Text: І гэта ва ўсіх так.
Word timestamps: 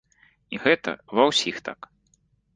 І 0.55 0.59
гэта 0.63 0.95
ва 1.19 1.27
ўсіх 1.31 1.61
так. 1.69 1.79